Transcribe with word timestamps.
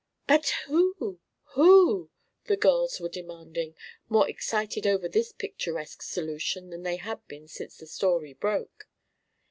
"But 0.27 0.51
who? 0.65 1.19
Who?" 1.53 2.09
the 2.45 2.57
girls 2.57 2.99
were 2.99 3.07
demanding, 3.07 3.75
more 4.09 4.27
excited 4.27 4.87
over 4.87 5.07
this 5.07 5.31
picturesque 5.31 6.01
solution 6.01 6.71
than 6.71 6.81
they 6.81 6.95
had 6.97 7.27
been 7.27 7.47
since 7.47 7.77
"the 7.77 7.85
story 7.85 8.33
broke." 8.33 8.87